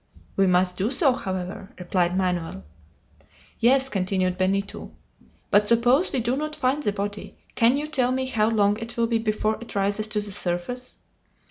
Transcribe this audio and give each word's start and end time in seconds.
"We 0.35 0.47
must 0.47 0.77
do 0.77 0.89
so, 0.89 1.13
however," 1.13 1.75
replied 1.77 2.17
Manoel. 2.17 2.63
"Yes," 3.59 3.87
continued 3.87 4.35
Benito; 4.35 4.93
"but 5.51 5.67
suppose 5.67 6.11
we 6.11 6.19
do 6.21 6.35
not 6.35 6.55
find 6.55 6.81
the 6.81 6.91
body, 6.91 7.37
can 7.53 7.77
you 7.77 7.85
tell 7.85 8.11
me 8.11 8.25
how 8.25 8.49
long 8.49 8.79
it 8.79 8.97
will 8.97 9.05
be 9.05 9.19
before 9.19 9.59
it 9.61 9.75
rises 9.75 10.07
to 10.07 10.19
the 10.19 10.31
surface?" 10.31 10.95